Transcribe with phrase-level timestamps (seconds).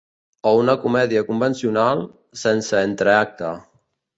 [0.51, 2.01] O una comèdia convencional,
[2.45, 3.53] sense entreacte.